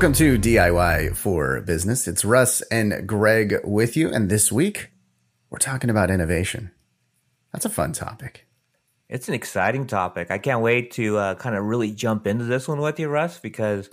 [0.00, 2.08] Welcome to DIY for Business.
[2.08, 4.08] It's Russ and Greg with you.
[4.08, 4.92] And this week,
[5.50, 6.70] we're talking about innovation.
[7.52, 8.46] That's a fun topic.
[9.10, 10.30] It's an exciting topic.
[10.30, 13.40] I can't wait to uh, kind of really jump into this one with you, Russ,
[13.40, 13.90] because,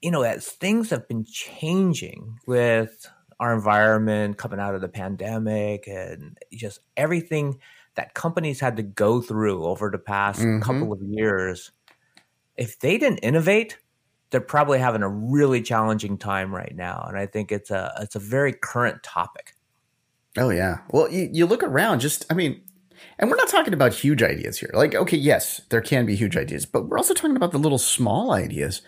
[0.00, 3.06] you know, as things have been changing with
[3.38, 7.58] our environment coming out of the pandemic and just everything
[7.96, 10.62] that companies had to go through over the past mm-hmm.
[10.62, 11.70] couple of years,
[12.56, 13.76] if they didn't innovate,
[14.30, 18.16] they're probably having a really challenging time right now, and I think it's a it's
[18.16, 19.54] a very current topic.
[20.36, 20.78] Oh yeah.
[20.90, 22.00] Well, you, you look around.
[22.00, 22.60] Just I mean,
[23.18, 24.70] and we're not talking about huge ideas here.
[24.74, 27.78] Like, okay, yes, there can be huge ideas, but we're also talking about the little
[27.78, 28.82] small ideas.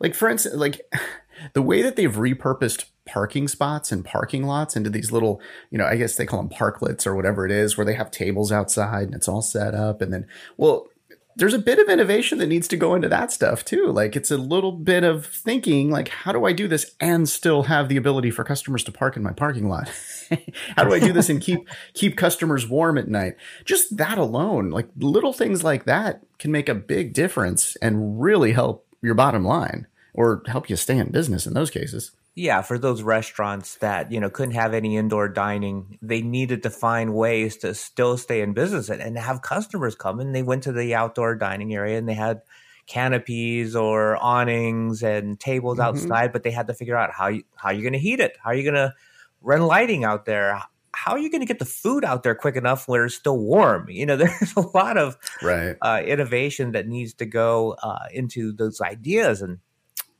[0.00, 0.80] Like, for instance, like
[1.52, 5.84] the way that they've repurposed parking spots and parking lots into these little, you know,
[5.84, 9.04] I guess they call them parklets or whatever it is, where they have tables outside
[9.04, 10.00] and it's all set up.
[10.00, 10.88] And then, well,
[11.36, 13.86] there's a bit of innovation that needs to go into that stuff too.
[13.86, 17.64] Like it's a little bit of thinking like how do I do this and still
[17.64, 19.90] have the ability for customers to park in my parking lot?
[20.76, 23.36] how do I do this and keep keep customers warm at night?
[23.64, 28.52] Just that alone, like little things like that can make a big difference and really
[28.52, 32.12] help your bottom line or help you stay in business in those cases.
[32.36, 36.70] Yeah, for those restaurants that, you know, couldn't have any indoor dining, they needed to
[36.70, 40.64] find ways to still stay in business and, and have customers come and they went
[40.64, 42.42] to the outdoor dining area and they had
[42.86, 45.86] canopies or awnings and tables mm-hmm.
[45.86, 48.50] outside, but they had to figure out how you how you're gonna heat it, how
[48.50, 48.94] you're you gonna
[49.40, 50.60] run lighting out there,
[50.94, 53.38] how are you going to get the food out there quick enough where it's still
[53.38, 53.88] warm?
[53.94, 55.76] You know, there's a lot of right.
[55.80, 59.58] uh, innovation that needs to go uh, into those ideas, and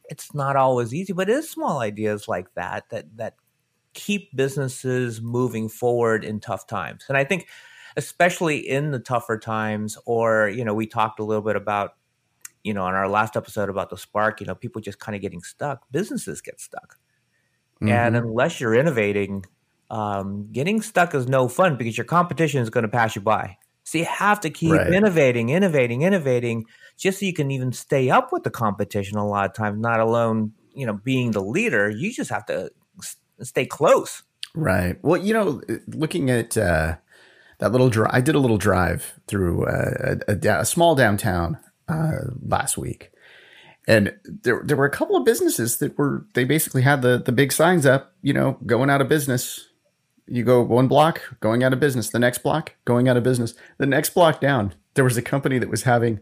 [0.08, 3.34] it's not always easy, but it is small ideas like that that that
[3.94, 7.04] keep businesses moving forward in tough times.
[7.09, 7.47] And I think
[7.97, 11.92] especially in the tougher times or you know, we talked a little bit about
[12.65, 15.20] you know, on our last episode about the spark, you know, people just kind of
[15.20, 16.97] getting stuck, businesses get stuck.
[17.76, 17.88] Mm-hmm.
[17.88, 19.44] And unless you're innovating,
[19.91, 23.59] um, getting stuck is no fun because your competition is going to pass you by.
[23.84, 24.93] So you have to keep right.
[24.93, 26.65] innovating, innovating, innovating
[26.97, 30.00] just so you can even stay up with the competition a lot of times, not
[30.00, 31.91] alone, you know, being the leader.
[31.91, 32.71] You just have to
[33.43, 34.22] stay close.
[34.55, 34.97] Right.
[35.03, 36.97] Well, you know, looking at uh,
[37.59, 41.59] that little drive, I did a little drive through uh, a, a, a, small downtown
[41.89, 43.11] uh, last week.
[43.87, 47.33] And there, there were a couple of businesses that were, they basically had the, the
[47.33, 49.69] big signs up, you know, going out of business.
[50.26, 52.10] You go one block, going out of business.
[52.10, 53.54] The next block, going out of business.
[53.78, 56.20] The next block down, there was a company that was having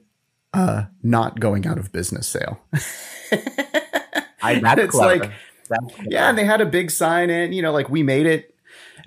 [0.53, 2.61] uh, not going out of business sale.
[4.43, 5.25] I, that's it's clever.
[5.25, 5.33] like,
[5.69, 8.55] that's yeah, and they had a big sign in, you know, like we made it.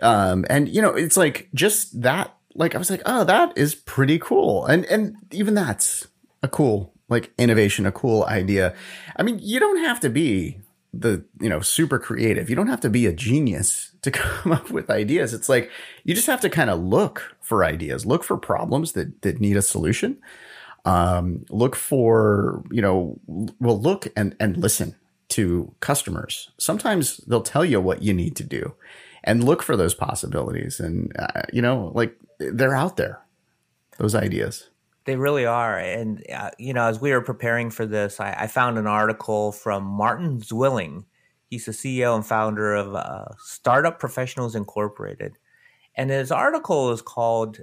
[0.02, 3.76] Um, and you know, it's like just that, like I was like, oh, that is
[3.76, 4.66] pretty cool.
[4.66, 6.08] And, and even that's
[6.42, 8.74] a cool, like innovation, a cool idea.
[9.16, 10.60] I mean, you don't have to be
[11.00, 12.50] the, you know, super creative.
[12.50, 15.34] You don't have to be a genius to come up with ideas.
[15.34, 15.70] It's like
[16.04, 19.58] you just have to kind of look for ideas, look for problems that, that need
[19.58, 20.18] a solution
[20.86, 23.20] um, look for, you know,
[23.60, 24.96] well, look and, and listen
[25.30, 26.52] to customers.
[26.58, 28.76] Sometimes they'll tell you what you need to do
[29.24, 30.80] and look for those possibilities.
[30.80, 33.22] And, uh, you know, like they're out there,
[33.98, 34.70] those ideas.
[35.06, 35.78] They really are.
[35.78, 39.52] And, uh, you know, as we were preparing for this, I, I, found an article
[39.52, 41.06] from Martin Zwilling.
[41.50, 45.38] He's the CEO and founder of uh, Startup Professionals Incorporated.
[45.96, 47.60] And his article is called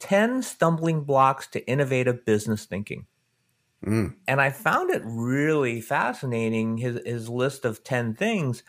[0.00, 3.06] 10 stumbling blocks to innovative business thinking.
[3.84, 4.16] Mm.
[4.26, 8.64] And I found it really fascinating, his, his list of 10 things,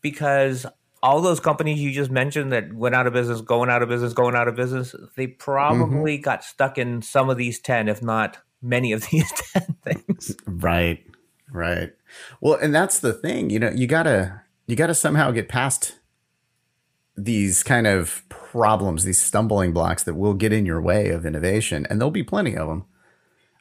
[0.00, 0.64] because
[1.02, 4.12] all those companies you just mentioned that went out of business, going out of business,
[4.12, 6.22] going out of business, they probably mm-hmm.
[6.22, 10.36] got stuck in some of these 10, if not many of these 10 things.
[10.46, 11.04] Right.
[11.50, 11.92] Right.
[12.40, 15.98] Well, and that's the thing, you know, you gotta, you gotta somehow get past
[17.16, 21.86] these kind of problems, these stumbling blocks that will get in your way of innovation,
[21.90, 22.84] and there'll be plenty of them.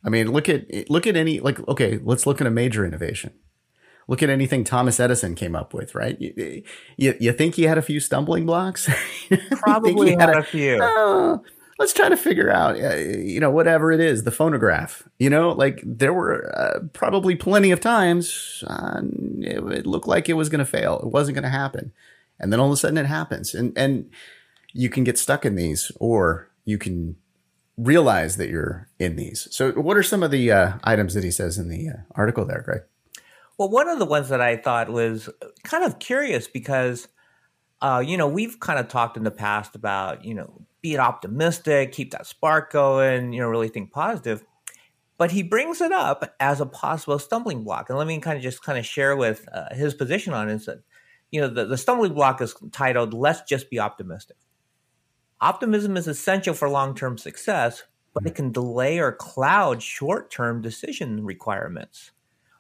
[0.04, 3.34] I mean, look at look at any like okay, let's look at a major innovation.
[4.07, 6.19] Look at anything Thomas Edison came up with, right?
[6.19, 6.63] You,
[6.95, 8.89] you, you think he had a few stumbling blocks?
[9.51, 10.80] Probably had, a, a few.
[10.81, 11.44] Oh,
[11.77, 15.07] let's try to figure out, uh, you know, whatever it is, the phonograph.
[15.19, 19.01] You know, like there were uh, probably plenty of times uh,
[19.39, 21.00] it, it looked like it was going to fail.
[21.00, 21.92] It wasn't going to happen
[22.39, 24.10] and then all of a sudden it happens and and
[24.74, 27.15] you can get stuck in these or you can
[27.77, 31.31] realize that you're in these so what are some of the uh, items that he
[31.31, 32.81] says in the uh, article there greg
[33.57, 35.30] well one of the ones that i thought was
[35.63, 37.07] kind of curious because
[37.81, 41.92] uh, you know we've kind of talked in the past about you know be optimistic
[41.92, 44.44] keep that spark going you know really think positive
[45.18, 47.89] but he brings it up as a possible stumbling block.
[47.89, 50.65] And let me kind of just kind of share with uh, his position on it
[50.65, 50.83] that,
[51.31, 54.38] you know, the, the stumbling block is titled, Let's Just Be Optimistic.
[55.42, 57.83] Optimism is essential for long term success,
[58.13, 62.12] but it can delay or cloud short term decision requirements.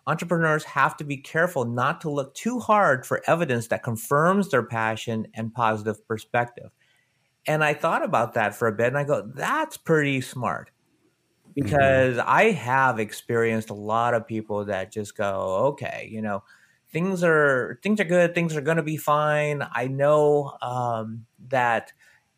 [0.07, 4.63] Entrepreneurs have to be careful not to look too hard for evidence that confirms their
[4.63, 6.71] passion and positive perspective.
[7.45, 10.71] And I thought about that for a bit and I go, that's pretty smart
[11.57, 11.65] Mm-hmm.
[11.65, 12.29] because mm-hmm.
[12.29, 16.43] I have experienced a lot of people that just go, okay, you know,
[16.91, 19.65] things are things are good, things are going to be fine.
[19.73, 21.93] I know um, that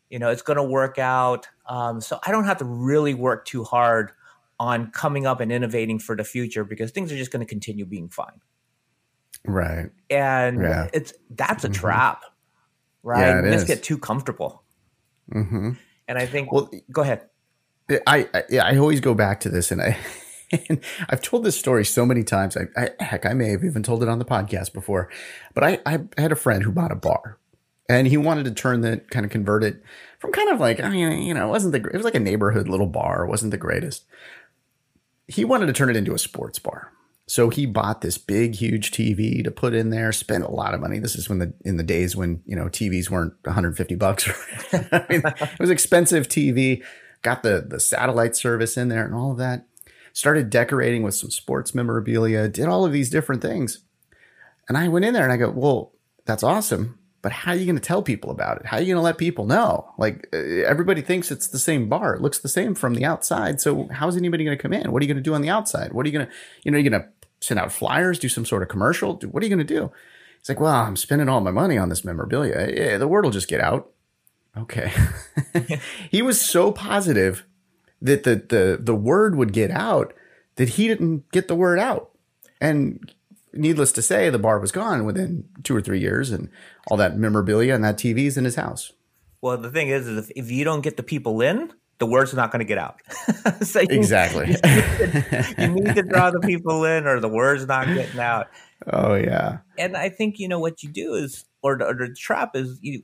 [0.08, 3.44] you know it's going to work out, um, so I don't have to really work
[3.44, 4.12] too hard
[4.60, 7.86] on coming up and innovating for the future because things are just going to continue
[7.86, 8.40] being fine.
[9.46, 9.90] Right.
[10.10, 10.90] And yeah.
[10.92, 11.80] it's that's a mm-hmm.
[11.80, 12.22] trap,
[13.02, 13.42] right?
[13.42, 14.62] Yeah, just get too comfortable.
[15.32, 15.70] Mm-hmm.
[16.06, 17.26] And I think, well, go ahead.
[18.06, 19.96] I, I, I always go back to this, and I
[20.68, 22.56] and I've told this story so many times.
[22.56, 25.08] I, I, heck, I may have even told it on the podcast before,
[25.54, 27.38] but I, I had a friend who bought a bar,
[27.88, 29.82] and he wanted to turn that kind of convert it
[30.20, 32.20] from kind of like I mean, you know, it wasn't the it was like a
[32.20, 34.04] neighborhood little bar, it wasn't the greatest.
[35.30, 36.92] He wanted to turn it into a sports bar.
[37.26, 40.10] So he bought this big, huge TV to put in there.
[40.10, 40.98] Spent a lot of money.
[40.98, 44.28] This is when the in the days when you know TVs weren't 150 bucks.
[44.72, 46.82] I mean, it was expensive TV
[47.22, 49.66] got the the satellite service in there and all of that.
[50.12, 53.84] Started decorating with some sports memorabilia, did all of these different things.
[54.68, 55.92] And I went in there and I go, "Well,
[56.24, 58.66] that's awesome, but how are you going to tell people about it?
[58.66, 59.92] How are you going to let people know?
[59.98, 62.14] Like uh, everybody thinks it's the same bar.
[62.14, 63.60] It looks the same from the outside.
[63.60, 64.90] So how's anybody going to come in?
[64.90, 65.92] What are you going to do on the outside?
[65.92, 66.32] What are you going to,
[66.64, 67.08] you know, you're going to
[67.40, 69.16] send out flyers, do some sort of commercial?
[69.16, 69.90] What are you going to do?
[70.38, 72.70] It's like, well, I'm spending all my money on this memorabilia.
[72.74, 73.90] Yeah, the word will just get out.
[74.56, 74.90] Okay.
[76.10, 77.44] he was so positive
[78.02, 80.14] that the, the the word would get out
[80.56, 82.10] that he didn't get the word out.
[82.60, 83.12] And
[83.52, 86.48] needless to say, the bar was gone within two or three years and
[86.88, 88.92] all that memorabilia and that TV is in his house.
[89.42, 92.34] Well, the thing is, is if, if you don't get the people in, the word's
[92.34, 93.00] not going to get out.
[93.62, 94.46] so you, exactly.
[94.64, 98.20] You need, to, you need to draw the people in or the word's not getting
[98.20, 98.48] out.
[98.86, 99.58] Oh, yeah.
[99.78, 103.02] And I think, you know, what you do is, or or the trap is you,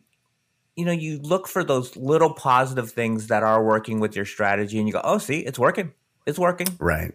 [0.76, 4.78] you know, you look for those little positive things that are working with your strategy
[4.78, 5.92] and you go, oh, see, it's working.
[6.26, 6.68] It's working.
[6.78, 7.12] Right.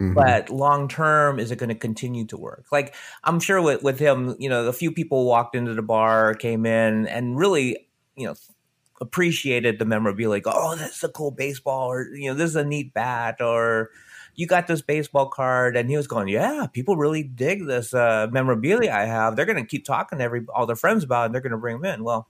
[0.00, 0.14] Mm-hmm.
[0.14, 2.66] But long term, is it going to continue to work?
[2.70, 2.94] Like
[3.24, 6.66] I'm sure with, with him, you know, a few people walked into the bar, came
[6.66, 8.34] in, and really, you know,
[9.00, 10.40] appreciated the memorabilia.
[10.42, 13.90] Go, oh, that's a cool baseball, or you know, this is a neat bat, or
[14.34, 18.26] you got this baseball card, and he was going, yeah, people really dig this uh,
[18.30, 19.34] memorabilia I have.
[19.34, 21.52] They're going to keep talking to every all their friends about, it, and they're going
[21.52, 22.04] to bring them in.
[22.04, 22.28] Well,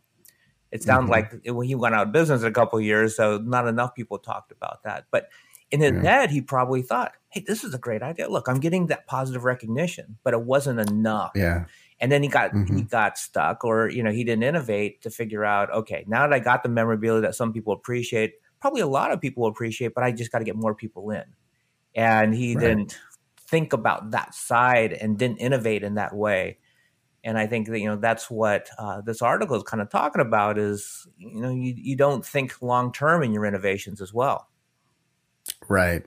[0.70, 1.12] it sounds mm-hmm.
[1.12, 3.66] like it, when he went out of business in a couple of years, so not
[3.66, 5.06] enough people talked about that.
[5.10, 5.28] But
[5.70, 6.02] in his yeah.
[6.02, 8.28] head, he probably thought, "Hey, this is a great idea.
[8.28, 11.66] Look, I'm getting that positive recognition, but it wasn't enough." Yeah.
[12.00, 12.76] And then he got mm-hmm.
[12.76, 16.32] he got stuck, or you know, he didn't innovate to figure out, okay, now that
[16.32, 20.04] I got the memorabilia that some people appreciate, probably a lot of people appreciate, but
[20.04, 21.24] I just got to get more people in.
[21.94, 22.60] And he right.
[22.60, 22.98] didn't
[23.48, 26.58] think about that side and didn't innovate in that way
[27.26, 30.22] and I think that you know that's what uh, this article is kind of talking
[30.22, 34.48] about is you know you you don't think long term in your innovations as well.
[35.68, 36.06] Right.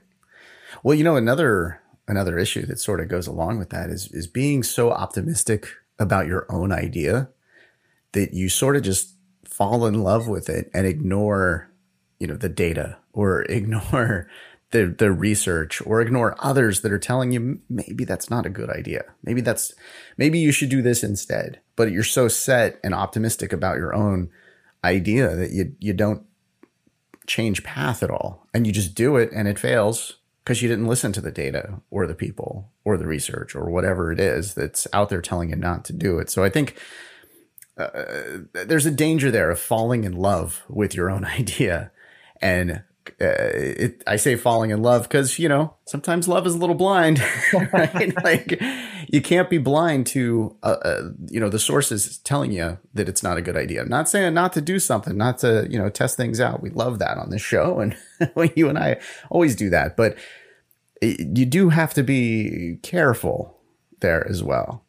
[0.82, 4.26] Well, you know another another issue that sort of goes along with that is is
[4.26, 5.66] being so optimistic
[5.98, 7.28] about your own idea
[8.12, 11.70] that you sort of just fall in love with it and ignore
[12.18, 14.28] you know the data or ignore
[14.70, 18.70] the the research or ignore others that are telling you maybe that's not a good
[18.70, 19.04] idea.
[19.22, 19.74] Maybe that's
[20.16, 21.60] maybe you should do this instead.
[21.76, 24.30] But you're so set and optimistic about your own
[24.84, 26.24] idea that you you don't
[27.26, 30.16] change path at all and you just do it and it fails
[30.50, 34.10] because you didn't listen to the data or the people or the research or whatever
[34.10, 36.28] it is that's out there telling you not to do it.
[36.28, 36.76] So I think
[37.76, 41.92] uh, there's a danger there of falling in love with your own idea
[42.42, 42.82] and
[43.20, 46.74] uh, it, I say falling in love because you know sometimes love is a little
[46.74, 47.22] blind,
[47.72, 48.12] right?
[48.24, 48.60] like
[49.08, 53.22] you can't be blind to uh, uh, you know the sources telling you that it's
[53.22, 53.82] not a good idea.
[53.82, 56.62] I'm not saying not to do something, not to you know test things out.
[56.62, 57.96] We love that on this show, and
[58.54, 59.96] you and I always do that.
[59.96, 60.16] But
[61.00, 63.58] you do have to be careful
[64.00, 64.84] there as well.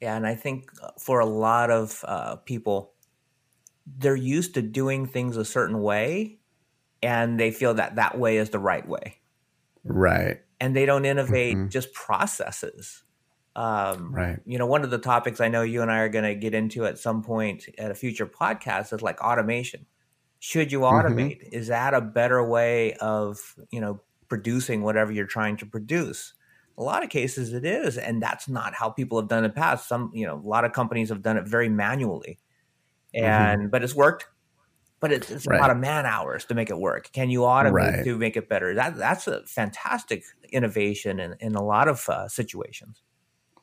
[0.00, 2.92] Yeah, and I think for a lot of uh, people,
[3.98, 6.38] they're used to doing things a certain way
[7.02, 9.18] and they feel that that way is the right way.
[9.84, 10.40] Right.
[10.60, 11.68] And they don't innovate mm-hmm.
[11.68, 13.02] just processes.
[13.56, 14.38] Um, right.
[14.44, 16.54] You know, one of the topics I know you and I are going to get
[16.54, 19.86] into at some point at a future podcast is like automation.
[20.38, 21.06] Should you mm-hmm.
[21.06, 21.44] automate?
[21.44, 21.54] Mm-hmm.
[21.54, 23.38] Is that a better way of,
[23.70, 26.34] you know, producing whatever you're trying to produce.
[26.78, 29.50] A lot of cases it is, and that's not how people have done it in
[29.52, 29.88] the past.
[29.88, 32.40] Some, you know, a lot of companies have done it very manually,
[33.20, 33.54] Mm-hmm.
[33.54, 34.26] and but it's worked.
[35.00, 37.12] But it's, it's a lot of man hours to make it work.
[37.12, 38.04] Can you automate Right.
[38.04, 38.74] to make it better?
[38.74, 43.02] That that's a fantastic innovation in, in a lot of uh, situations.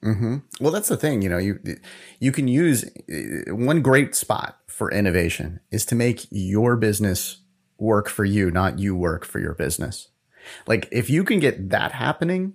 [0.03, 1.21] hmm Well, that's the thing.
[1.21, 1.59] You know, you
[2.19, 7.41] you can use uh, one great spot for innovation is to make your business
[7.79, 10.09] work for you, not you work for your business.
[10.66, 12.54] Like if you can get that happening,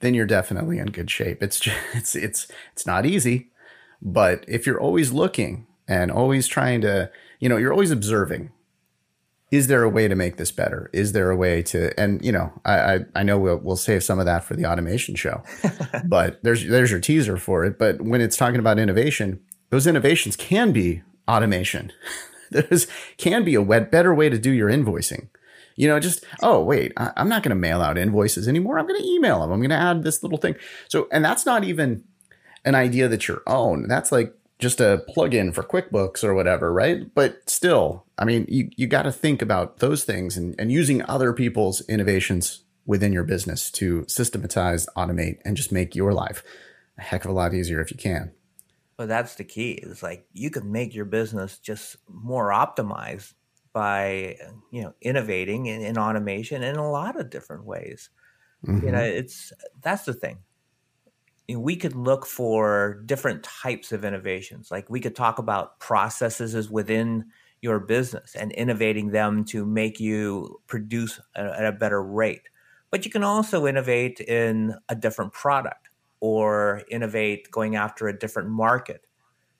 [0.00, 1.42] then you're definitely in good shape.
[1.42, 3.50] It's just, it's it's it's not easy,
[4.00, 7.10] but if you're always looking and always trying to,
[7.40, 8.52] you know, you're always observing.
[9.50, 10.90] Is there a way to make this better?
[10.92, 14.04] Is there a way to, and you know, I I, I know we'll we'll save
[14.04, 15.42] some of that for the automation show
[16.04, 17.78] but there's there's your teaser for it.
[17.78, 21.92] But when it's talking about innovation, those innovations can be automation.
[22.50, 22.86] There's
[23.18, 25.28] can be a wet, better way to do your invoicing.
[25.78, 28.78] You know, just oh wait, I, I'm not going to mail out invoices anymore.
[28.78, 29.52] I'm going to email them.
[29.52, 30.56] I'm going to add this little thing.
[30.88, 32.02] So, and that's not even
[32.64, 33.86] an idea that's your own.
[33.86, 37.14] That's like just a plugin for QuickBooks or whatever, right?
[37.14, 41.02] But still, I mean, you you got to think about those things and and using
[41.04, 46.42] other people's innovations within your business to systematize, automate, and just make your life
[46.98, 48.32] a heck of a lot easier if you can.
[48.96, 49.78] But that's the key.
[49.80, 53.34] It's like you can make your business just more optimized
[53.78, 58.10] by uh, you know innovating in, in automation in a lot of different ways.
[58.66, 59.18] You know, mm-hmm.
[59.18, 60.38] it's that's the thing.
[61.46, 64.72] You know, we could look for different types of innovations.
[64.72, 67.26] Like we could talk about processes within
[67.62, 72.48] your business and innovating them to make you produce at a better rate.
[72.90, 78.48] But you can also innovate in a different product or innovate going after a different
[78.48, 79.06] market.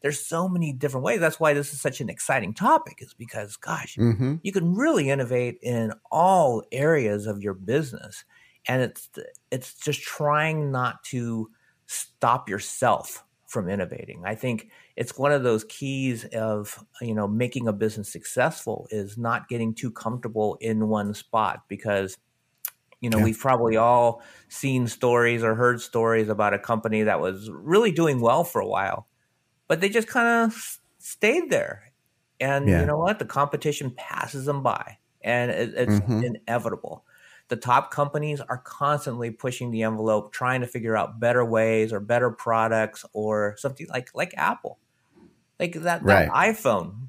[0.01, 1.21] There's so many different ways.
[1.21, 5.11] That's why this is such an exciting topic, is because, gosh, hmm you can really
[5.11, 8.25] innovate in all areas of your business
[8.67, 9.09] and it's
[9.51, 11.51] it's just trying not to
[11.87, 17.67] stop yourself from innovating i think it's one of those keys of you know making
[17.67, 22.17] a business successful is not getting too comfortable in one spot because
[23.01, 23.21] you know Yeah.
[23.21, 28.21] we've probably all seen stories or heard stories about a company that was really doing
[28.21, 29.08] well for a while
[29.69, 31.93] but they just kind of stayed there
[32.41, 32.81] and Yeah.
[32.81, 36.23] you know what the competition passes them by and it, it's Mhm.
[36.23, 37.07] inevitable
[37.49, 42.01] the top companies are constantly pushing the envelope trying to figure out better ways or
[42.01, 44.81] better products or something like like apple
[45.59, 47.09] like that, that iphone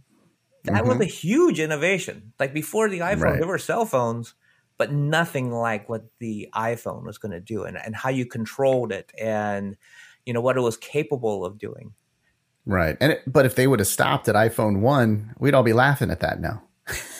[0.65, 1.01] that was Mhm.
[1.01, 3.39] a huge innovation like before the iphone Right.
[3.39, 4.35] there were cell phones
[4.77, 8.91] but nothing like what the iphone was going to do and, and how you controlled
[8.91, 9.77] it and
[10.25, 11.93] you know what it was capable of doing
[12.69, 12.97] Right.
[13.01, 16.11] And it, but if they would have stopped at iPhone one, we'd all be laughing
[16.11, 16.61] at that now.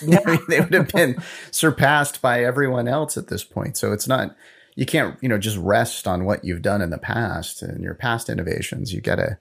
[0.02, 0.20] Yeah.
[0.26, 1.18] I mean, they would have been
[1.50, 3.76] surpassed by everyone else at this point.
[3.76, 4.36] So it's not
[4.76, 7.96] you can't you know just rest on what you've done in the past and your
[7.96, 8.94] past innovations.
[8.94, 9.40] You gotta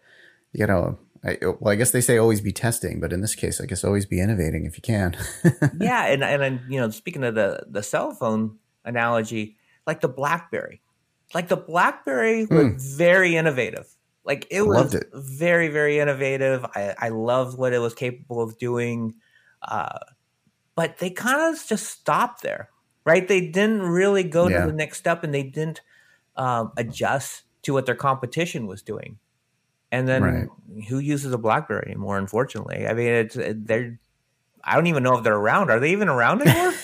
[0.52, 0.96] you gotta.
[1.24, 3.82] I, well, I guess they say always be testing, but in this case, I guess
[3.82, 5.16] always be innovating if you can.
[5.80, 10.08] yeah and and then, you know speaking of the the cell phone analogy like the
[10.08, 10.80] blackberry
[11.34, 12.96] like the blackberry was hmm.
[12.96, 13.94] very innovative
[14.28, 15.08] like it was Loved it.
[15.14, 19.14] very very innovative i i loved what it was capable of doing
[19.62, 19.98] uh
[20.76, 22.68] but they kind of just stopped there
[23.04, 24.60] right they didn't really go Yeah.
[24.60, 25.80] to the next step and they didn't
[26.36, 29.18] um, adjust to what their competition was doing
[29.90, 30.48] and then Right.
[30.88, 33.98] who uses a blackberry anymore unfortunately i mean it's they're
[34.64, 35.70] I don't even know if they're around.
[35.70, 36.74] Are they even around anymore?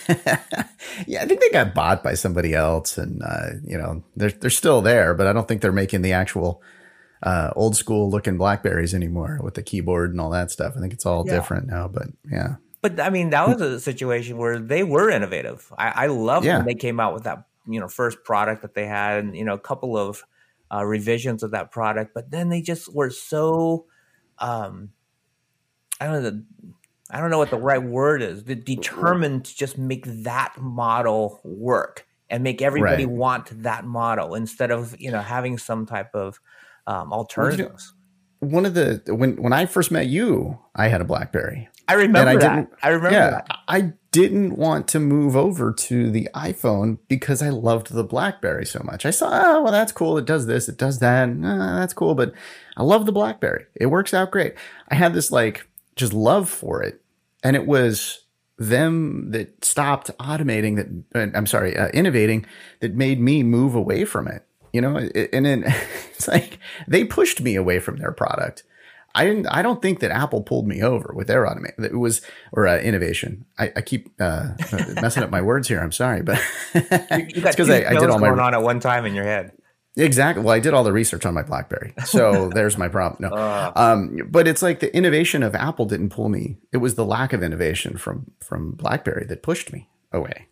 [1.06, 4.48] yeah, I think they got bought by somebody else, and uh, you know they're they're
[4.48, 6.62] still there, but I don't think they're making the actual
[7.24, 10.74] uh, old school looking Blackberries anymore with the keyboard and all that stuff.
[10.76, 11.32] I think it's all Yeah.
[11.34, 11.88] different now.
[11.88, 15.72] But yeah, but I mean, that was a situation where they were innovative.
[15.76, 16.58] I, I love Yeah.
[16.58, 19.44] when they came out with that you know first product that they had, and you
[19.44, 20.22] know a couple of
[20.72, 22.12] uh, revisions of that product.
[22.14, 23.86] But then they just were so
[24.38, 24.90] um,
[26.00, 26.30] I don't know.
[26.30, 26.44] The,
[27.10, 28.44] I don't know what the right word is.
[28.44, 33.14] The determined to just make that model work and make everybody Right.
[33.14, 36.40] want that model instead of you know having some type of
[36.86, 37.92] um, alternatives.
[38.40, 41.68] one of the when when I first met you, I had a BlackBerry.
[41.86, 42.54] I remember I that.
[42.54, 43.46] didn't- I remember yeah, that.
[43.68, 48.80] I didn't want to move over to the iPhone because I loved the BlackBerry so
[48.84, 49.04] much.
[49.04, 50.16] I saw, oh well, that's cool.
[50.16, 51.28] It does this, it does that.
[51.28, 52.32] Uh, that's cool, but
[52.76, 53.66] I love the BlackBerry.
[53.74, 54.54] It works out great.
[54.88, 57.02] I had this like just love for it,
[57.42, 58.20] and it was
[58.56, 60.88] them that stopped automating that.
[61.34, 62.46] uh, I'm sorry, uh, innovating
[62.80, 64.46] that made me move away from it.
[64.74, 65.62] You know, and then
[66.10, 68.64] it's like they pushed me away from their product.
[69.14, 69.46] I didn't.
[69.46, 71.84] I don't think that Apple pulled me over with their automation.
[71.84, 73.44] It was or uh, innovation.
[73.56, 74.54] I, I keep uh,
[75.00, 75.78] messing up my words here.
[75.78, 76.42] I'm sorry, but
[76.74, 76.80] you,
[77.36, 79.22] you got because I, I, did all my going on at one time in your
[79.22, 79.52] head.
[79.96, 80.42] Exactly.
[80.42, 83.30] Well, I did all the research on my BlackBerry, so there's my problem.
[83.30, 86.56] No, uh, um, but it's like the innovation of Apple didn't pull me.
[86.72, 90.48] It was the lack of innovation from from BlackBerry that pushed me away.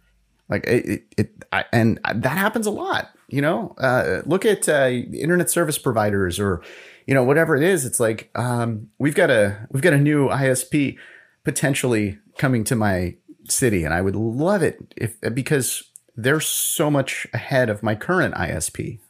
[0.48, 3.10] Like it, it, it I, and that happens a lot.
[3.32, 6.62] You know, uh, look at uh, internet service providers or
[7.06, 7.86] you know whatever it is.
[7.86, 10.98] It's like um, we've got a we've got a new ISP
[11.42, 13.16] potentially coming to my
[13.48, 15.82] city, and I would love it if because
[16.14, 19.00] they're so much ahead of my current ISP.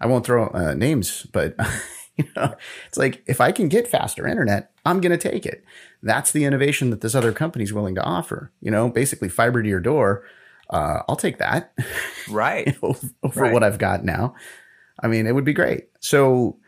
[0.00, 1.56] I won't throw uh, names, but
[2.16, 2.54] you know,
[2.86, 5.64] it's like if I can get faster internet, I'm going to take it.
[6.02, 8.52] That's the innovation that this other company is willing to offer.
[8.60, 10.22] You know, basically fiber to your door.
[10.68, 11.72] Uh, I'll take that,
[12.30, 13.52] right, over, right.
[13.52, 14.34] what I've got now.
[15.00, 15.88] I mean, it would be great.
[16.00, 16.58] So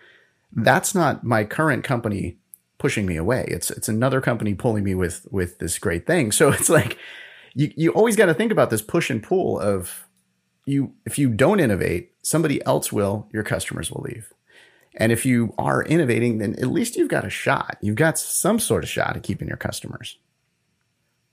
[0.53, 2.39] that's not my current company
[2.79, 3.45] pushing me away.
[3.49, 6.33] It's it's another company pulling me with with this great thing.
[6.33, 6.99] So it's like
[7.55, 10.07] you you always got to think about this push and pull of
[10.65, 14.33] you if you don't innovate, somebody else will, your customers will leave.
[14.97, 17.79] And if you are innovating, then at least you've got a shot.
[17.81, 20.19] You've got some sort of shot at keeping your customers.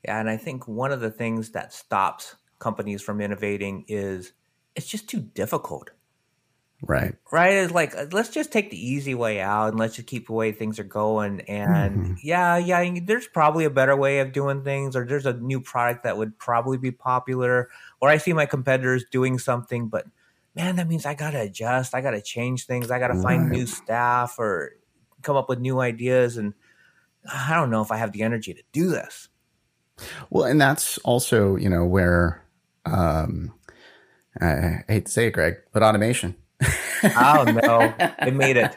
[0.03, 4.33] Yeah, and I think one of the things that stops companies from innovating is
[4.75, 5.91] it's just too difficult.
[6.81, 7.15] Right.
[7.31, 7.53] Right.
[7.53, 10.33] It's like uh, let's just take the easy way out and let's just keep the
[10.33, 11.41] way things are going.
[11.41, 12.13] And mm-hmm.
[12.21, 16.03] yeah, yeah, there's probably a better way of doing things, or there's a new product
[16.03, 17.69] that would probably be popular,
[18.01, 20.05] or I see my competitors doing something, but
[20.53, 24.35] man, that means I gotta adjust, I gotta change things, I gotta find new staff
[24.38, 24.74] or
[25.21, 26.53] come up with new ideas, and
[27.33, 29.29] I don't know if I have the energy to do this.
[30.29, 32.44] Well, and that's also you know where
[32.86, 33.54] um,
[34.39, 36.36] I hate to say it, Greg, but automation
[37.04, 38.76] oh no, it made it.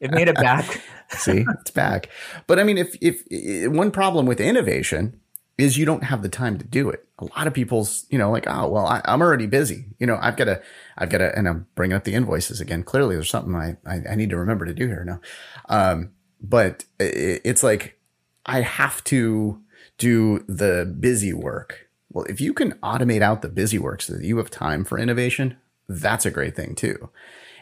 [0.00, 0.82] It made it back.
[1.10, 2.08] See, it's back.
[2.46, 3.22] But I mean, if if
[3.70, 5.20] one problem with innovation
[5.56, 7.06] is you don't have the time to do it.
[7.18, 9.86] A lot of people's, you know, like, oh well, I, am already busy.
[9.98, 10.60] You know, I've got to,
[10.98, 12.82] I've got to, and I'm bringing up the invoices again.
[12.82, 15.20] Clearly, there's something I I, I need to remember to do here now.
[15.68, 17.98] Um, but it, it's like
[18.44, 19.62] I have to
[19.96, 21.85] do the busy work.
[22.10, 24.98] Well, if you can automate out the busy work so that you have time for
[24.98, 25.56] innovation,
[25.88, 27.10] that's a great thing too.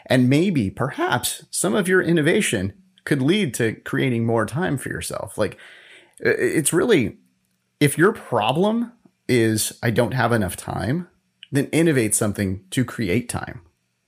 [0.05, 2.73] And maybe, perhaps, some of your innovation
[3.05, 5.37] could lead to creating more time for yourself.
[5.37, 5.57] Like,
[6.19, 7.17] it's really,
[7.79, 8.91] if your problem
[9.27, 11.07] is, I don't have enough time,
[11.51, 13.61] then innovate something to create time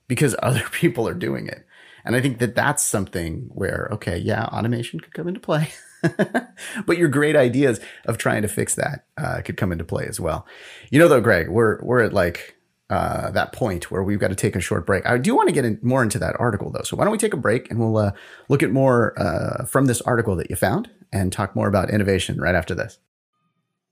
[0.06, 1.66] because other people are doing it.
[2.04, 5.70] And I think that that's something where, okay, yeah, automation could come into play.
[6.86, 10.20] but your great ideas of trying to fix that uh, could come into play as
[10.20, 10.46] well.
[10.90, 12.56] You know, though, Greg, we're we're at like
[12.90, 15.04] uh, that point where we've got to take a short break.
[15.06, 16.82] I do want to get in more into that article though.
[16.82, 18.12] So why don't we take a break and we'll uh,
[18.48, 22.40] look at more uh, from this article that you found and talk more about innovation
[22.40, 22.98] right after this.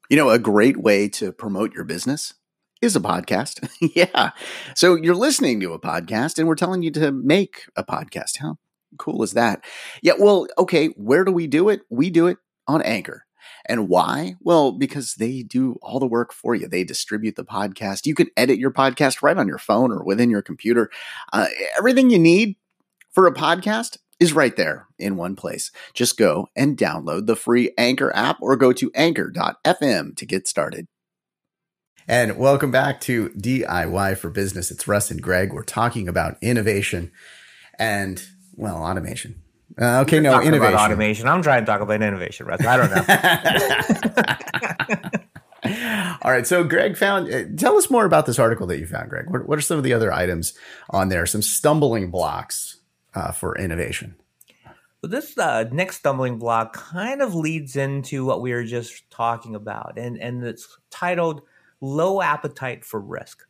[0.08, 2.34] You know, a great way to promote your business
[2.80, 3.68] is a podcast.
[3.94, 4.30] yeah.
[4.74, 8.38] So you're listening to a podcast and we're telling you to make a podcast.
[8.38, 8.56] How
[8.98, 9.64] cool is that?
[10.02, 10.14] Yeah.
[10.18, 10.88] Well, okay.
[10.88, 11.82] Where do we do it?
[11.90, 13.24] We do it on Anchor.
[13.68, 14.36] And why?
[14.40, 16.68] Well, because they do all the work for you.
[16.68, 18.06] They distribute the podcast.
[18.06, 20.90] You can edit your podcast right on your phone or within your computer.
[21.32, 22.56] Uh, everything you need
[23.12, 25.70] for a podcast is right there in one place.
[25.94, 30.86] Just go and download the free Anchor app or go to anchor.fm to get started.
[32.08, 34.70] And welcome back to DIY for Business.
[34.70, 35.52] It's Russ and Greg.
[35.52, 37.10] We're talking about innovation
[37.80, 38.24] and,
[38.56, 39.42] well, automation.
[39.80, 40.78] Uh, okay, no innovation.
[40.78, 41.28] automation.
[41.28, 42.64] I'm trying to talk about innovation, Russ.
[42.64, 43.04] I don't know.
[46.22, 46.46] All right.
[46.46, 47.32] So, Greg found.
[47.32, 49.28] Uh, tell us more about this article that you found, Greg.
[49.28, 50.54] What, what are some of the other items
[50.90, 51.26] on there?
[51.26, 52.78] Some stumbling blocks
[53.14, 54.14] uh, for innovation.
[55.02, 59.54] Well, this uh, next stumbling block kind of leads into what we were just talking
[59.54, 61.42] about, and and it's titled
[61.80, 63.42] "Low Appetite for Risk."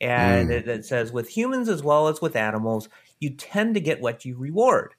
[0.00, 0.52] And mm.
[0.52, 2.88] it, it says, with humans as well as with animals,
[3.20, 4.94] you tend to get what you reward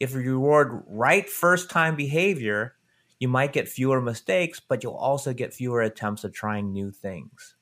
[0.00, 2.74] if you reward right first time behavior,
[3.18, 7.54] you might get fewer mistakes, but you'll also get fewer attempts at trying new things.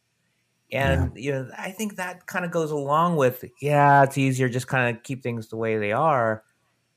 [0.72, 1.22] And yeah.
[1.22, 4.96] you know, I think that kind of goes along with, yeah, it's easier just kind
[4.96, 6.42] of keep things the way they are.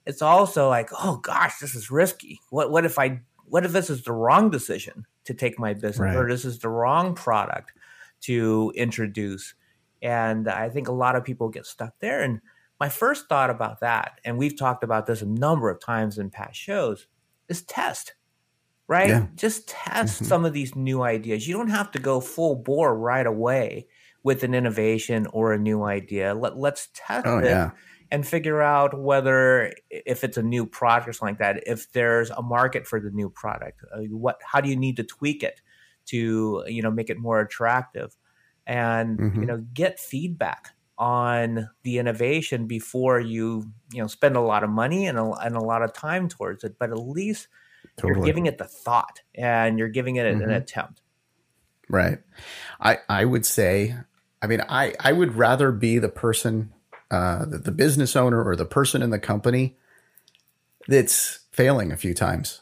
[0.06, 2.40] It's also like, oh gosh, this is risky.
[2.50, 6.00] What what if I what if this is the wrong decision to take my business
[6.00, 6.16] right.
[6.16, 7.74] or this is the wrong product
[8.22, 9.54] to introduce?
[10.02, 12.40] And I think a lot of people get stuck there and
[12.80, 16.30] my first thought about that, and we've talked about this a number of times in
[16.30, 17.08] past shows,
[17.50, 18.14] is test,
[18.88, 19.10] right?
[19.10, 19.28] Yeah.
[19.36, 20.26] Just test mm-hmm.
[20.26, 21.48] some of these new ideas.
[21.48, 23.88] You don't have to go full bore right away
[24.24, 26.34] with an innovation or a new idea.
[26.34, 27.46] Let, let's test oh, it.
[27.46, 27.72] Yeah.
[28.12, 32.30] and figure out whether if it's a new product or something like that if there's
[32.30, 35.62] a market for the new product uh, what how do you need to tweak it
[36.06, 38.16] to you know make it more attractive
[38.66, 39.42] and mm-hmm.
[39.42, 44.70] you know get feedback on the innovation before you you know spend a lot of
[44.70, 47.48] money and a, and a lot of time towards it but at least
[47.98, 48.20] totally.
[48.20, 50.42] you're giving it the thought and you're giving it mm-hmm.
[50.42, 51.02] an attempt
[51.90, 52.20] right
[52.80, 53.96] i i would say
[54.42, 56.74] i mean i i would rather be the person
[57.12, 59.78] uh the, the business owner or the person in the company
[60.88, 62.62] that's failing a few times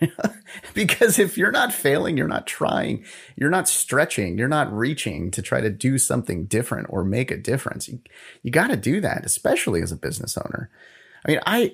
[0.74, 3.04] because if you're not failing, you're not trying,
[3.36, 7.36] you're not stretching, you're not reaching to try to do something different or make a
[7.36, 7.88] difference.
[7.88, 8.00] You,
[8.42, 10.70] you got to do that, especially as a business owner.
[11.24, 11.72] I mean, I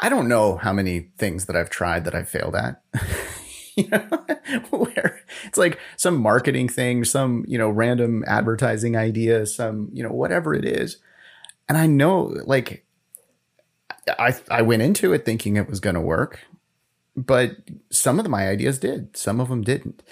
[0.00, 2.82] I don't know how many things that I've tried that I failed at.
[3.76, 3.98] you know,
[4.70, 10.10] where it's like some marketing thing, some, you know, random advertising idea, some, you know,
[10.10, 10.96] whatever it is.
[11.68, 12.84] And I know like
[14.18, 16.40] I I went into it thinking it was going to work
[17.16, 17.56] but
[17.90, 20.02] some of my ideas did, some of them didn't.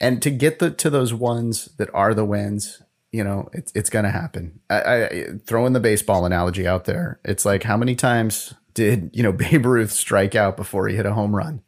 [0.00, 2.82] And to get the to those ones that are the wins,
[3.12, 4.60] you know, it's it's going to happen.
[4.68, 7.18] I, I throw in the baseball analogy out there.
[7.24, 11.06] It's like how many times did you know Babe Ruth strike out before he hit
[11.06, 11.62] a home run?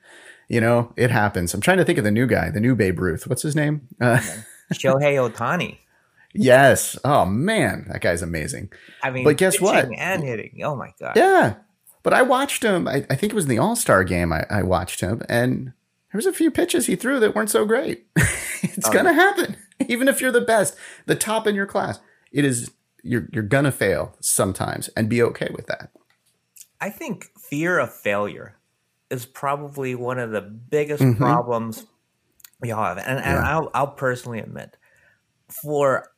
[0.49, 1.53] You know, it happens.
[1.53, 3.27] I'm trying to think of the new guy, the new Babe Ruth.
[3.27, 3.89] What's his name?
[4.01, 5.79] Uh, Shohei Ohtani.
[6.35, 6.99] Yes.
[7.03, 8.71] Oh man, that guy's amazing.
[9.03, 9.89] I mean, but guess what?
[9.97, 10.61] And hitting.
[10.63, 11.17] Oh my god.
[11.17, 11.55] Yeah,
[12.03, 12.89] but I watched him.
[12.89, 14.33] I, I think it was in the All Star game.
[14.33, 15.73] I, I, watched him, and
[16.13, 18.07] there was a few pitches he threw that weren't so great.
[18.17, 19.17] it's oh, gonna yeah.
[19.17, 19.57] happen,
[19.89, 22.01] even if you're the best, the top in your class.
[22.33, 22.71] It is
[23.03, 25.91] you're you're gonna fail sometimes, and be okay with that.
[26.81, 28.57] I think fear of failure
[29.11, 31.23] is probably one of the biggest mm-hmm.
[31.23, 31.87] problems
[32.61, 33.51] we all have, and, and yeah.
[33.51, 34.77] I'll, I'll personally admit,
[35.63, 36.11] for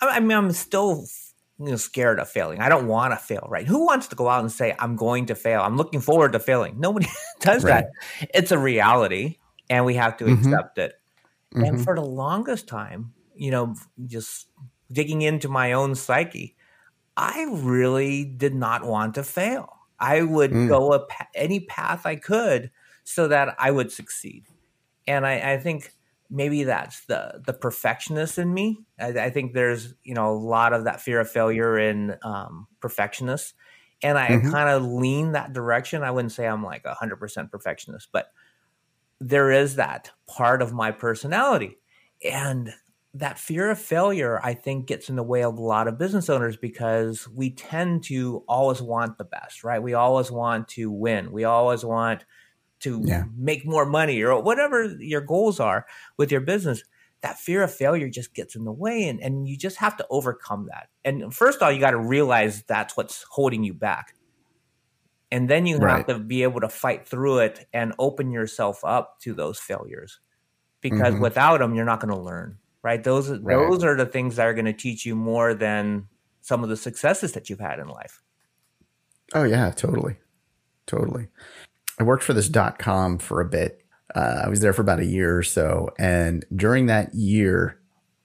[0.00, 1.06] I mean, I'm still
[1.58, 2.60] you know, scared of failing.
[2.60, 3.66] I don't want to fail, right?
[3.66, 5.60] Who wants to go out and say, I'm going to fail?
[5.60, 6.80] I'm looking forward to failing.
[6.80, 7.06] Nobody
[7.40, 7.84] does right.
[8.18, 8.28] that.
[8.34, 9.38] It's a reality
[9.70, 10.52] and we have to mm-hmm.
[10.52, 10.94] accept it.
[11.54, 11.64] Mm-hmm.
[11.64, 13.74] And for the longest time, you know,
[14.06, 14.48] just
[14.90, 16.56] digging into my own psyche,
[17.16, 19.70] I really did not want to fail.
[19.98, 20.68] I would mm.
[20.68, 22.72] go a, any path I could
[23.04, 24.46] so that I would succeed.
[25.06, 25.92] And I, I think
[26.34, 28.84] maybe that's the the perfectionist in me.
[28.98, 32.66] I, I, think there's you know a lot of that fear of failure in um,
[32.80, 33.54] perfectionists,
[34.02, 34.50] and I mm-hmm.
[34.50, 36.02] kind of lean that direction.
[36.02, 38.26] I wouldn't say I'm like a hundred percent perfectionist, but
[39.20, 41.78] there is that part of my personality,
[42.28, 42.70] and
[43.14, 46.28] that fear of failure I think gets in the way of a lot of business
[46.28, 49.80] owners because we tend to always want the best, right?
[49.80, 51.30] We always want to win.
[51.30, 52.24] We always want
[52.80, 53.24] to yeah.
[53.36, 56.82] make more money or whatever your goals are with your business
[57.22, 60.06] that fear of failure just gets in the way and, and you just have to
[60.10, 64.14] overcome that and first of all you got to realize that's what's holding you back
[65.30, 65.96] and then you right.
[65.96, 70.20] have to be able to fight through it and open yourself up to those failures
[70.80, 71.22] because mm-hmm.
[71.22, 73.56] without them you're not going to learn right those right.
[73.56, 76.06] those are the things that are going to teach you more than
[76.42, 78.22] some of the successes that you've had in life
[79.34, 80.16] oh yeah totally
[80.86, 81.28] totally
[81.98, 83.84] I worked for this dot com for a bit.
[84.14, 85.90] Uh, I was there for about a year or so.
[85.98, 87.80] And during that year,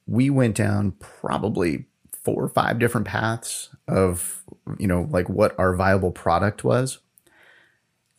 [0.07, 1.85] we went down probably
[2.23, 4.43] four or five different paths of,
[4.77, 6.99] you know, like what our viable product was.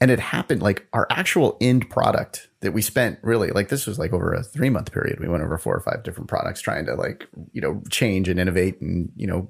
[0.00, 3.98] And it happened like our actual end product that we spent really like this was
[3.98, 5.20] like over a three month period.
[5.20, 8.40] We went over four or five different products trying to like, you know, change and
[8.40, 9.48] innovate and, you know,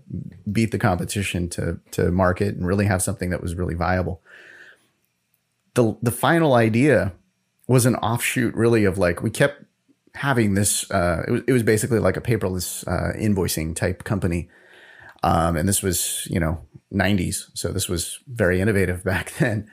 [0.51, 4.23] beat the competition to to market and really have something that was really viable
[5.75, 7.13] the the final idea
[7.67, 9.65] was an offshoot really of like we kept
[10.15, 14.49] having this uh, it was it was basically like a paperless uh, invoicing type company.
[15.23, 16.61] Um, and this was you know
[16.93, 19.71] 90s so this was very innovative back then.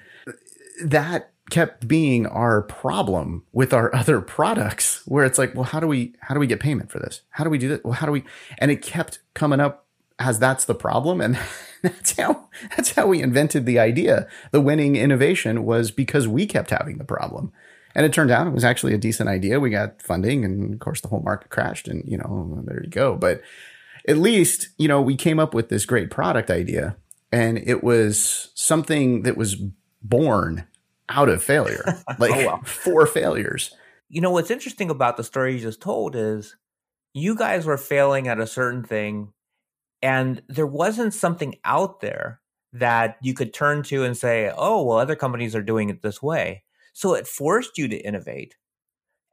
[0.83, 5.87] That kept being our problem with our other products where it's like well how do
[5.87, 7.21] we how do we get payment for this?
[7.31, 7.83] How do we do that?
[7.83, 8.23] Well how do we
[8.59, 9.86] and it kept coming up
[10.19, 11.39] as that's the problem and
[11.81, 14.27] that's how that's how we invented the idea.
[14.51, 17.51] The winning innovation was because we kept having the problem.
[17.95, 19.59] And it turned out it was actually a decent idea.
[19.59, 22.89] We got funding and of course the whole market crashed and you know, there you
[22.89, 23.15] go.
[23.15, 23.41] But
[24.07, 26.95] at least, you know, we came up with this great product idea
[27.31, 29.55] and it was something that was
[30.01, 30.67] born
[31.09, 31.83] out of failure.
[32.09, 32.61] Oh, like oh, wow.
[32.65, 33.75] four failures.
[34.09, 36.55] You know what's interesting about the story you just told is
[37.13, 39.33] you guys were failing at a certain thing
[40.01, 42.41] and there wasn't something out there
[42.73, 46.21] that you could turn to and say, oh, well, other companies are doing it this
[46.21, 46.63] way.
[46.93, 48.55] So it forced you to innovate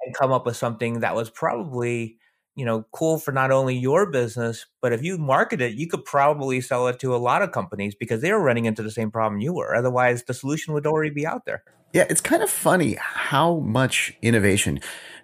[0.03, 2.19] and come up with something that was probably
[2.57, 6.05] you know, cool for not only your business, but if you market it, you could
[6.05, 9.11] probably sell it to a lot of companies because they were running into the same
[9.11, 9.75] problem you were.
[9.75, 11.65] Otherwise, the solution would already be out there.
[11.93, 14.81] Yeah, it's kind of funny how much innovation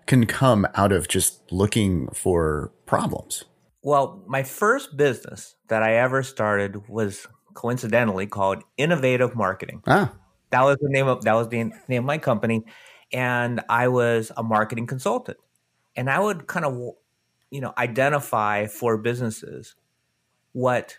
[0.06, 3.44] can come out of just looking for problems.
[3.82, 9.82] Well, my first business that I ever started was coincidentally called Innovative Marketing.
[9.86, 10.12] Ah.
[10.50, 12.64] That was the name of that was the name of my company
[13.12, 15.38] and I was a marketing consultant.
[15.96, 16.94] And I would kind of
[17.50, 19.74] you know identify for businesses
[20.52, 20.98] what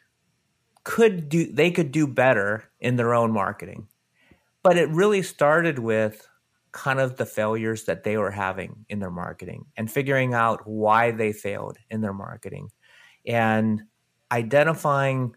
[0.83, 3.87] could do they could do better in their own marketing
[4.63, 6.27] but it really started with
[6.71, 11.11] kind of the failures that they were having in their marketing and figuring out why
[11.11, 12.69] they failed in their marketing
[13.27, 13.81] and
[14.31, 15.35] identifying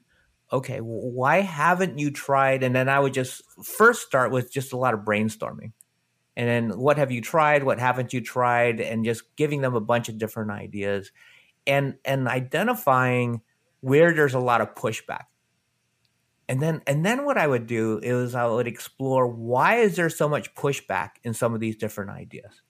[0.53, 2.63] okay why haven't you tried?
[2.63, 5.73] And then i would just first start with just a lot of brainstorming.
[6.37, 7.63] And then what have you tried?
[7.63, 8.81] What haven't you tried?
[8.81, 11.11] And just giving them a bunch of different ideas
[11.67, 13.41] and and identifying
[13.81, 15.25] where there's a lot of pushback
[16.49, 20.11] and then and then what i would do is i would explore why is there
[20.11, 22.63] so much pushback in some of these different ideas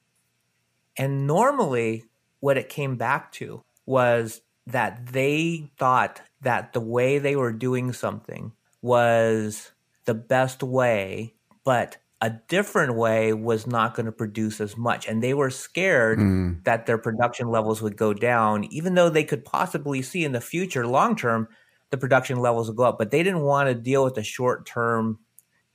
[0.97, 2.05] and normally
[2.41, 7.93] what it came back to was that they thought that the way they were doing
[7.93, 9.73] something was
[10.05, 11.35] the best way
[11.65, 15.07] but a different way was not going to produce as much.
[15.07, 16.65] And they were scared mm.
[16.65, 20.41] that their production levels would go down, even though they could possibly see in the
[20.41, 21.49] future, long term,
[21.91, 22.99] the production levels will go up.
[22.99, 25.19] But they didn't want to deal with the short term,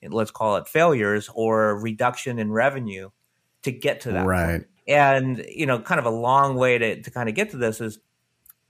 [0.02, 3.10] let's call it failures or reduction in revenue
[3.63, 4.26] to get to that.
[4.26, 4.52] Right.
[4.52, 4.67] Point.
[4.88, 7.80] And, you know, kind of a long way to, to kind of get to this
[7.80, 8.00] is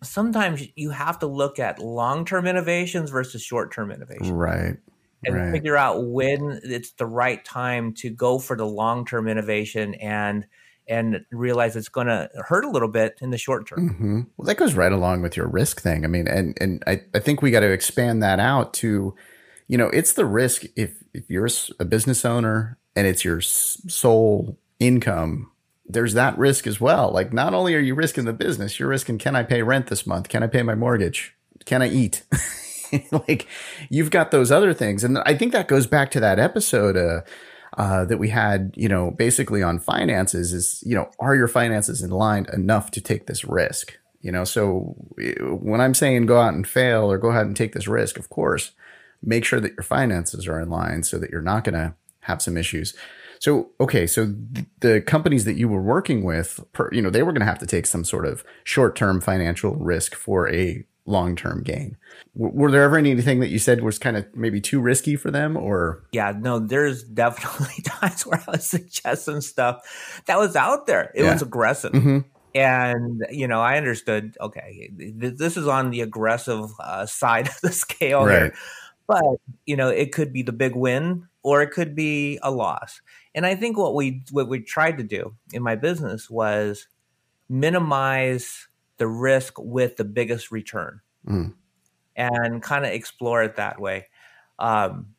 [0.04, 4.32] sometimes you have to look at long term innovations versus short term innovations.
[4.32, 4.78] Right
[5.26, 5.52] and right.
[5.52, 10.46] figure out when it's the right time to go for the long term innovation and
[10.90, 13.90] and realize it's going to hurt a little bit in the short term.
[13.90, 14.22] Mm-hmm.
[14.36, 16.04] Well, that goes right along with your risk thing.
[16.04, 19.16] I mean, and and I, I think we got to expand that out to,
[19.68, 21.48] you know, it's the risk if if you're
[21.80, 25.52] a business owner and it's your sole income.
[25.86, 27.12] There's that risk as well.
[27.12, 30.06] Like, not only are you risking the business, you're risking can I pay rent this
[30.06, 30.30] month?
[30.30, 31.36] Can I pay my mortgage?
[31.66, 32.24] Can I eat?
[33.12, 33.48] like
[33.90, 35.04] you've got those other things.
[35.04, 37.22] And I think that goes back to that episode, uh,
[37.80, 42.02] uh, that we had, you know, basically on finances is, you know, are your finances
[42.02, 43.98] in line enough to take this risk?
[44.20, 44.98] You know, so
[45.40, 48.30] when I'm saying go out and fail or go ahead and take this risk, of
[48.30, 48.74] course,
[49.24, 52.42] make sure that your finances are in line so that you're not going to have
[52.42, 52.94] some issues.
[53.40, 57.24] So, okay, so th- the companies that you were working with, per, you know, they
[57.24, 60.84] were going to have to take some sort of short term financial risk for a
[61.06, 61.98] long term gain.
[62.36, 65.32] W- were there ever anything that you said was kind of maybe too risky for
[65.32, 66.04] them or?
[66.12, 71.12] Yeah, no, there's definitely times where I was suggesting stuff that was out there.
[71.16, 71.34] It yeah.
[71.34, 71.92] was aggressive.
[71.92, 72.20] Mm-hmm.
[72.56, 77.60] And, you know, I understood, okay, th- this is on the aggressive uh, side of
[77.62, 78.40] the scale right.
[78.40, 78.54] here.
[79.08, 79.24] But,
[79.66, 83.02] you know, it could be the big win or it could be a loss.
[83.34, 86.88] And I think what we what we tried to do in my business was
[87.48, 88.68] minimize
[89.00, 91.54] the risk with the biggest return mm.
[92.16, 94.08] and kind of explore it that way.
[94.60, 95.16] Um,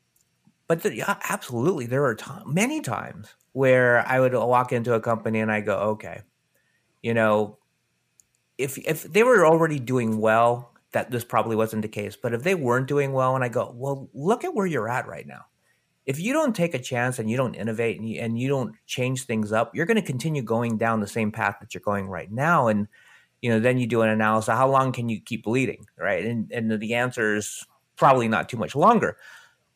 [0.69, 2.17] but the, yeah, absolutely, there are
[2.47, 6.21] many times where I would walk into a company and I go, okay,
[7.03, 7.59] you know,
[8.57, 12.17] if if they were already doing well, that this probably wasn't the case.
[12.17, 15.09] But if they weren't doing well, and I go, well, look at where you're at
[15.09, 15.47] right now.
[16.07, 18.75] If you don't take a chance and you don't innovate and you, and you don't
[18.87, 22.09] change things up, you're going to continue going down the same path that you're going
[22.09, 22.69] right now.
[22.69, 22.89] And
[23.43, 24.53] you know, then you do an analysis.
[24.53, 26.25] How long can you keep bleeding, right?
[26.25, 27.65] And and the answer is
[27.97, 29.17] probably not too much longer.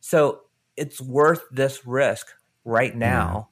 [0.00, 0.40] So
[0.77, 2.29] it's worth this risk
[2.64, 3.48] right now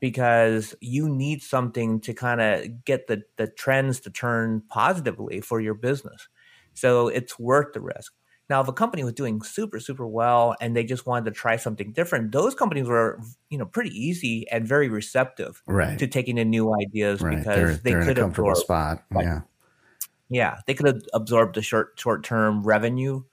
[0.00, 5.60] because you need something to kind of get the the trends to turn positively for
[5.60, 6.28] your business.
[6.74, 8.12] So it's worth the risk.
[8.48, 11.56] Now, if a company was doing super, super well and they just wanted to try
[11.56, 15.98] something different, those companies were, you know, pretty easy and very receptive right.
[15.98, 17.38] to taking in new ideas right.
[17.38, 19.04] because they're, they they're could in a comfortable absorb, spot.
[19.10, 19.40] Like, yeah.
[20.28, 20.58] Yeah.
[20.66, 23.24] They could have absorbed the short short term revenue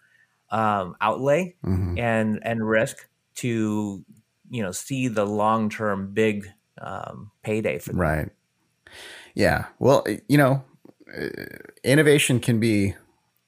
[0.50, 1.98] um, outlay mm-hmm.
[2.00, 4.04] and and risk to,
[4.50, 6.48] you know, see the long term big
[6.82, 8.02] um, payday for them.
[8.02, 8.30] Right.
[9.36, 9.66] Yeah.
[9.78, 10.64] Well, you know,
[11.16, 11.28] uh,
[11.84, 12.96] innovation can be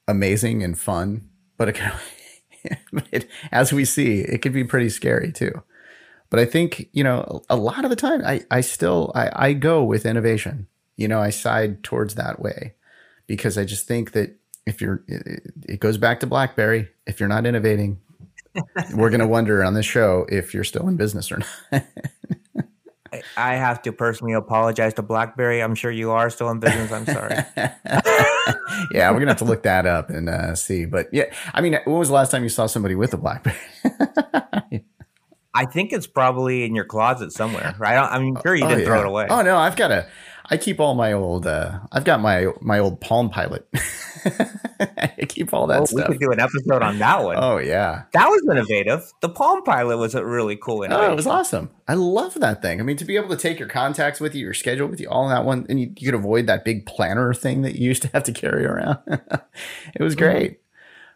[0.06, 1.92] amazing and fun but it can,
[3.52, 5.62] as we see, it can be pretty scary too.
[6.30, 9.52] But I think, you know, a lot of the time I, I still, I, I
[9.52, 10.66] go with innovation,
[10.96, 12.74] you know, I side towards that way
[13.26, 16.88] because I just think that if you're, it, it goes back to BlackBerry.
[17.06, 18.00] If you're not innovating,
[18.94, 21.84] we're going to wonder on this show if you're still in business or not.
[23.36, 25.62] I have to personally apologize to BlackBerry.
[25.62, 26.90] I'm sure you are still in business.
[26.92, 27.36] I'm sorry.
[28.92, 30.84] yeah, we're gonna have to look that up and uh, see.
[30.84, 31.24] But yeah,
[31.54, 33.56] I mean, when was the last time you saw somebody with a BlackBerry?
[35.54, 37.96] I think it's probably in your closet somewhere, right?
[37.96, 39.00] I'm sure you Oh, didn't throw yeah.
[39.00, 39.26] it away.
[39.30, 40.06] Oh no, I've got a.
[40.48, 41.46] I keep all my old.
[41.46, 43.68] uh I've got my my old Palm Pilot.
[44.80, 47.36] I keep all that Oh, we could do an episode on that one.
[47.38, 48.04] Oh yeah.
[48.12, 49.12] That was innovative.
[49.20, 51.70] The Palm Pilot was a really cool Oh, it was awesome.
[51.88, 52.80] I love that thing.
[52.80, 55.08] I mean, to be able to take your contacts with you, your schedule with you,
[55.08, 57.86] all in that one, and you, you could avoid that big planner thing that you
[57.88, 58.98] used to have to carry around.
[59.06, 60.60] it was great.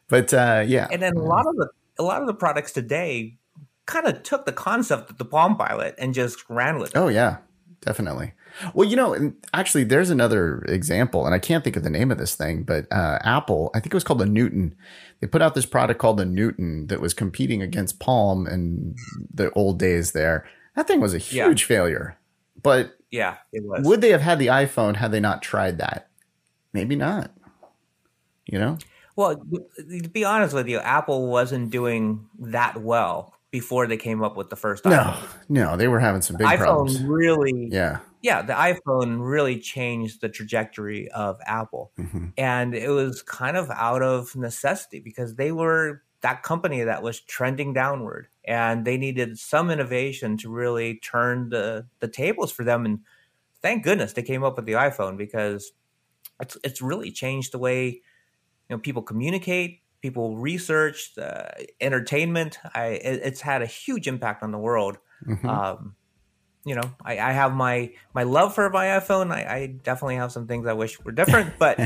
[0.09, 3.37] But uh, yeah, And then a lot of the a lot of the products today
[3.87, 6.97] kind of took the concept of the Palm Pilot and just ran with it.
[6.99, 7.39] Oh yeah,
[7.81, 8.33] definitely.
[8.75, 12.11] Well, you know, and actually, there's another example, and I can't think of the name
[12.11, 14.75] of this thing, but uh, Apple, I think it was called the Newton.
[15.21, 18.97] They put out this product called the Newton that was competing against Palm in
[19.33, 20.13] the old days.
[20.13, 21.47] There, that thing was a Yeah.
[21.49, 22.17] huge failure.
[22.63, 23.87] But Yeah, it was.
[23.87, 26.09] would they have had the iPhone had they not tried that?
[26.73, 27.31] Maybe not.
[28.47, 28.79] You know?
[29.17, 34.37] Well, to be honest with you, Apple wasn't doing that well before they came up
[34.37, 34.91] with the first iPhone.
[34.91, 37.03] no, no, they were having some big iPhone problems.
[37.03, 37.99] really, Yeah.
[38.23, 41.93] yeah, the iPhone really changed the trajectory of Apple.
[41.97, 47.03] hmm And it was kind of out of necessity because they were that company that
[47.03, 52.63] was trending downward and they needed some innovation to really turn the, the tables for
[52.63, 52.85] them.
[52.85, 53.01] And
[53.63, 55.73] thank goodness they came up with the iPhone because
[56.41, 61.45] it's, it's really changed the way you know people communicate, people research, uh,
[61.81, 62.59] entertainment.
[62.75, 65.97] I, it, it's had a huge impact on the world hmm um,
[66.65, 69.33] you know, I, I have my my love for my iPhone.
[69.33, 71.79] I, I definitely have some things I wish were different, but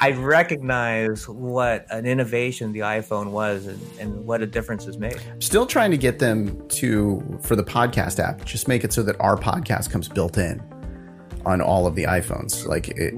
[0.00, 5.20] I recognize what an innovation the iPhone was and, and what a difference it's made.
[5.40, 8.42] Still trying to get them to for the podcast app.
[8.46, 10.62] Just make it so that our podcast comes built in
[11.44, 12.66] on all of the iPhones.
[12.66, 13.12] Like, it,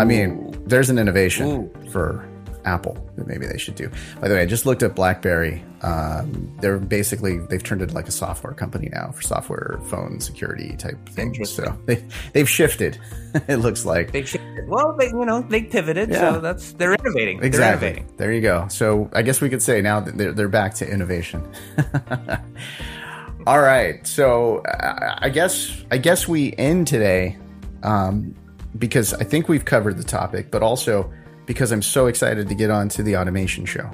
[0.00, 2.26] I mean, there's an innovation for
[2.68, 3.90] Apple that maybe they should do.
[4.20, 5.64] By the way, I just looked at BlackBerry.
[5.82, 10.76] Um, they're basically they've turned into like a software company now for software phone security
[10.76, 11.50] type things.
[11.50, 12.04] So they
[12.34, 12.98] they've shifted.
[13.48, 14.68] it looks like they shifted.
[14.68, 16.34] Well, they you know they pivoted, Yeah.
[16.34, 17.38] so that's they're innovating.
[17.38, 17.88] They're Exactly.
[17.88, 18.16] innovating.
[18.18, 18.68] There you go.
[18.68, 21.42] So I guess we could say now that they're, they're back to innovation.
[23.46, 24.06] All right.
[24.06, 27.38] So I I guess I guess we end today
[27.82, 28.34] um,
[28.78, 31.10] because I think we've covered the topic, but also
[31.48, 33.90] because I'm so excited to get on to the automation show.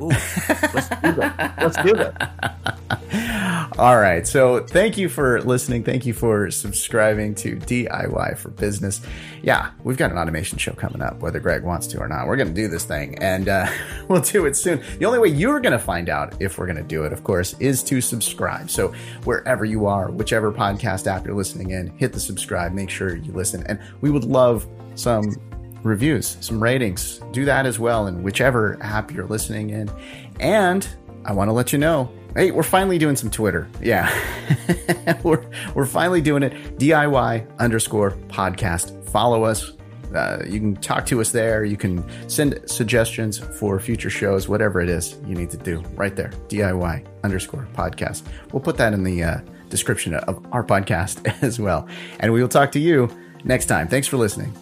[0.00, 1.54] Ooh, let's do that.
[1.58, 3.72] Let's do that.
[3.78, 4.26] All right.
[4.26, 5.82] So thank you for listening.
[5.82, 9.00] Thank you for subscribing to DIY for Business.
[9.42, 12.28] Yeah, we've got an automation show coming up, whether Greg wants to or not.
[12.28, 13.66] We're going to do this thing and uh,
[14.08, 14.80] we'll do it soon.
[15.00, 17.24] The only way you're going to find out if we're going to do it, of
[17.24, 18.70] course, is to subscribe.
[18.70, 23.16] So wherever you are, whichever podcast app you're listening in, hit the subscribe, make sure
[23.16, 23.64] you listen.
[23.66, 25.34] And we would love some
[25.82, 27.20] reviews, some ratings.
[27.32, 29.90] Do that as well in whichever app you're listening in.
[30.40, 30.86] And
[31.24, 33.68] I want to let you know, hey, we're finally doing some Twitter.
[33.82, 34.12] Yeah.
[35.22, 36.78] we're we're finally doing it.
[36.78, 39.04] DIY underscore podcast.
[39.10, 39.72] Follow us.
[40.14, 41.64] Uh, you can talk to us there.
[41.64, 46.16] You can send suggestions for future shows, whatever it is you need to do right
[46.16, 46.30] there.
[46.48, 48.22] DIY underscore podcast.
[48.52, 51.86] We'll put that in the uh, description of our podcast as well.
[52.20, 53.10] And we will talk to you
[53.44, 53.88] next time.
[53.88, 54.54] Thanks for listening.